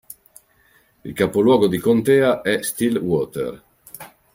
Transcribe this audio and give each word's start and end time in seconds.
Il 1.03 1.13
capoluogo 1.13 1.67
di 1.67 1.77
contea 1.77 2.41
è 2.41 2.63
Stillwater 2.63 3.63